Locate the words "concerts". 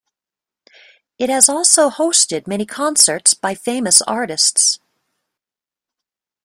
2.65-3.35